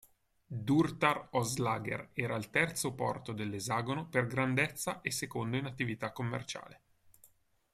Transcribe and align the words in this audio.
Durtar 0.67 1.27
Oslager 1.31 2.09
era 2.13 2.33
il 2.35 2.49
terzo 2.49 2.95
porto 2.95 3.33
dell'esagono 3.33 4.07
per 4.09 4.25
grandezza 4.25 5.01
e 5.01 5.11
secondo 5.11 5.57
in 5.57 5.65
attività 5.67 6.11
commerciale. 6.11 6.81